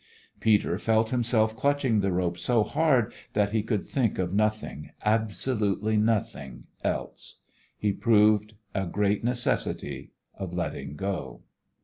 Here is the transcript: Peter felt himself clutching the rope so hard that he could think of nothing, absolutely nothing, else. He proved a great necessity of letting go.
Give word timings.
Peter 0.39 0.79
felt 0.79 1.11
himself 1.11 1.55
clutching 1.55 1.99
the 1.99 2.11
rope 2.11 2.35
so 2.35 2.63
hard 2.63 3.13
that 3.33 3.51
he 3.51 3.61
could 3.61 3.85
think 3.85 4.17
of 4.17 4.33
nothing, 4.33 4.89
absolutely 5.05 5.95
nothing, 5.95 6.63
else. 6.83 7.41
He 7.77 7.93
proved 7.93 8.55
a 8.73 8.87
great 8.87 9.23
necessity 9.23 10.13
of 10.33 10.55
letting 10.55 10.95
go. 10.95 11.43